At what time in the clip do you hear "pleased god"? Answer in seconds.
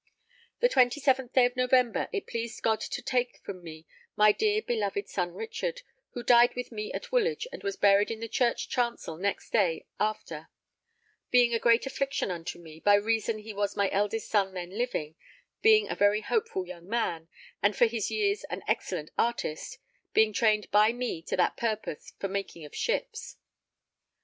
2.25-2.79